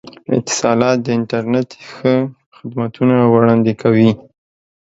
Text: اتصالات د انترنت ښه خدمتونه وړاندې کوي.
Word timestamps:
اتصالات 0.37 0.97
د 1.05 1.07
انترنت 1.17 1.69
ښه 1.91 2.13
خدمتونه 2.57 3.15
وړاندې 3.33 3.73
کوي. 3.81 4.11